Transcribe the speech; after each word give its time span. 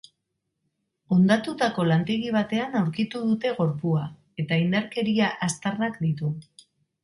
Hondatutako 1.15 1.85
lantegi 1.89 2.33
batean 2.37 2.75
aurkitu 2.81 3.23
dute 3.27 3.53
gorpua 3.61 4.09
eta 4.45 4.61
indarkeria 4.67 5.33
aztarnak 5.51 6.05
ditu. 6.11 6.37